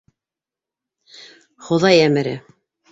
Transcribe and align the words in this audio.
Хоҙай 1.69 2.03
әмере. 2.09 2.39